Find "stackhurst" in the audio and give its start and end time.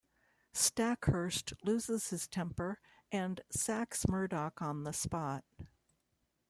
0.51-1.53